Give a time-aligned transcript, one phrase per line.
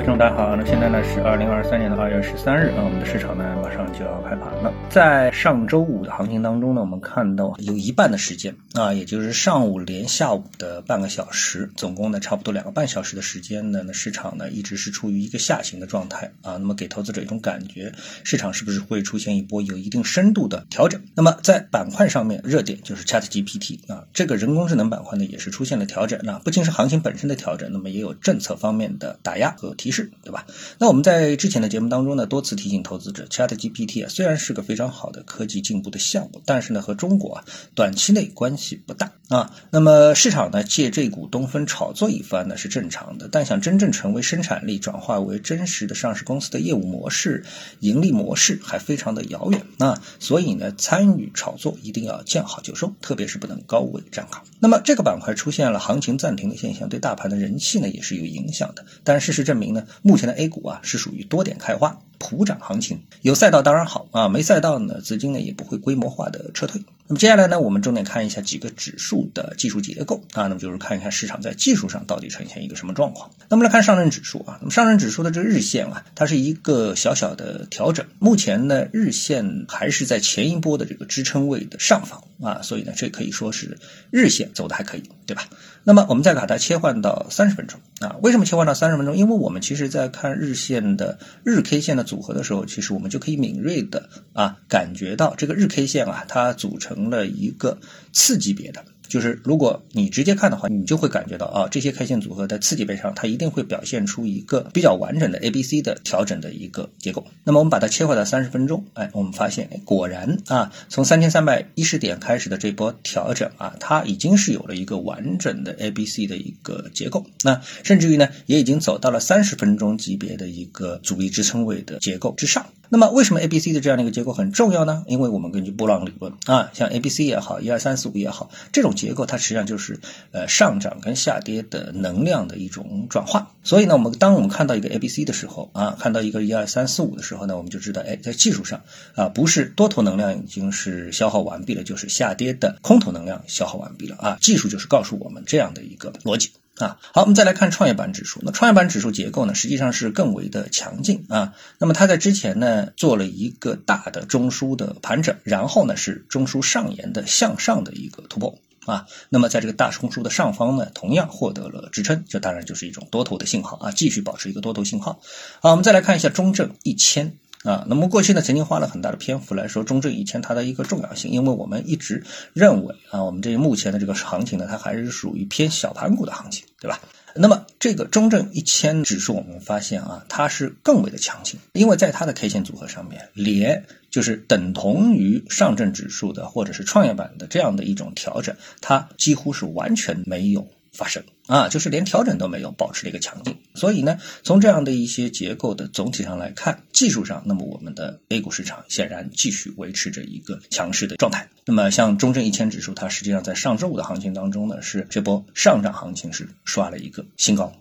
[0.00, 4.72] 观众大家好，那现在呢是二零二三年的二月十三日啊，我们的市场呢马上就要开盘了。
[4.88, 16.52] 在上周五的行情当中呢，我们看到有一半的时间啊，也就是上午连下午的半个小时，总共呢差不多两个半小时的时间呢，那市场呢一直是处于一个下行的状态啊。
[16.52, 17.92] 那么给投资者一种感觉，
[18.24, 21.00] 市场是不是会出现一波有一定深度的调整？
[21.14, 29.50] 那么在板块上面，热点就是 Chat GPT 啊，这个人工智能板块呢也是出现了调整啊，不仅是行情本身的调整，那么也有政策方面的打压。
[29.60, 30.46] 和提示，对吧？
[30.78, 39.50] 那我们在之前的节目当中呢，多次提醒投资者，Chat GPT 啊，虽然是个非常好的科技进步的项目，但是呢，和中国啊短期内关系不大啊。
[39.70, 47.44] 那么市场呢借这股东风炒作一番呢是正常的，但想真正成为生产力转化为真实的上市公司的业务模式、
[47.80, 50.02] 盈利模式还非常的遥远啊。
[50.18, 54.42] 所以呢，参与炒作一定要见好就收，特别是不能高位站岗。
[54.58, 58.84] 那么这个板块出现了行情暂停的现象，对大盘的人气呢也是有影响的。
[59.04, 62.00] 但事实证明呢，目前的 A 股啊是属于多点开花。
[62.22, 66.82] 普涨行情，有赛道当然好啊，没赛道呢，资金呢也不会规模化的撤退。
[67.10, 73.32] 那么接下来呢，我们重点看一下几个指数的技术结构啊，那么就是看一看市场在技术上到底呈现一个什么状况。
[73.48, 83.78] 那么来看上证指数啊，那么上证指数的这个日线啊，它是一个小小的调整，目前呢日线还是在前一波的这个支撑位的上方啊，所以呢这可以说是
[84.12, 85.48] 日线走的还可以，对吧？
[85.82, 89.16] 那么我们再把它切换到三十分钟啊，为什么切换到三十分钟？
[89.16, 92.04] 因为我们其实在看日线的日 K 线的。
[92.10, 97.78] 组合的时候，其实我们就可以敏锐的啊感觉到这个日 K 线啊，它组成成了一个
[98.12, 98.84] 次级别的。
[99.08, 107.26] 就是如果你直接看的话，你就会感觉到啊，这些 K 线组合在次级别上，它一定会表现出一个比较完整的 A、B、C 的调整的一个结构。
[107.42, 117.26] 那么我们把它切换到三十分钟，哎，我们发现果然啊，从三千三百一十点开始的这波调整啊，它已经是有了一个完整的 A、B、C 的一个结构。
[117.42, 122.64] 那甚至于呢，也已经走到了三十分钟级别的一个阻力支撑位的结构之上。
[122.90, 125.04] 那么为什么 A、B、C 的这样的一个结构很重要呢？
[125.06, 128.90] 因为我们根据波浪理论啊，像 A、B、C 也好，一二三四五也好，这种。
[129.00, 130.00] 结构它实际上就是
[130.32, 138.82] 呃上涨跟下跌的能量的一种转化，所以呢，我们当我们看到一个 A B C 的时候啊，看到一个一二三四五的时候呢，我们就知道，哎，在技术上
[139.14, 146.50] 啊，不是多头能量已经是消耗完毕了，就是下跌的空头能量消耗完毕了啊，技术就是告诉我们这样的一个逻辑。
[146.78, 148.40] 啊，好，我们再来看创业板指数。
[148.42, 151.52] 那创业板指数结构呢，实际上是更为的强劲啊。
[151.78, 159.06] 那么它在之前呢，做了一个大的中枢的盘整，然后呢是中枢上沿的向上的一个突破啊。
[159.28, 165.20] 那么在这个大中枢的上方呢，同样获得了支撑，这当然就是一种多头的信号啊，继续保持一个多头信号。
[165.60, 167.36] 好，我们再来看一下中证一千。
[167.62, 176.98] 啊，那么过去呢，曾经花了很大的篇幅来说中证一千它的一个重要性，因为我们一直认为啊，我们这目前的这个行情呢，它还是属于偏小盘股的行情，对吧？
[177.34, 190.66] 那么这个中证一千指数，我们发现啊，它是更为的强劲，因为在它的 K 线组合上面，连就是等同于上证指数的或者是创业板的这样的一种调整，它几乎是完全没有。
[191.00, 193.56] 发生啊，就是连调整都没有，保持了一个强劲。
[193.74, 201.48] 所以呢，从这样的一些结构的总体上来看，技术上，那么我们的 A 股市场显然继续维持着一个强势的状态。
[201.64, 207.72] 那么像中证一千指数，它实际上在上周五的行情当中呢，是这波上涨行情是刷了一个新高。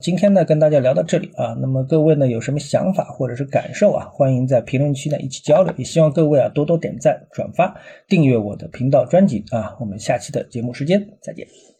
[0.00, 5.74] 今天呢，跟大家聊到这里啊，那么各位呢有什么想法或者是感受啊，欢迎在评论区呢一起交流。
[5.76, 7.74] 也希望各位啊多多点赞、转发、
[8.06, 9.74] 订阅我的频道专辑啊。
[9.80, 11.77] 我们下期的节目时间再见。